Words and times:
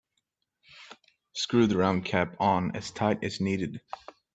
Screw 1.35 1.67
the 1.67 1.77
round 1.77 2.05
cap 2.05 2.35
on 2.39 2.75
as 2.75 2.89
tight 2.89 3.23
as 3.23 3.39
needed. 3.39 3.81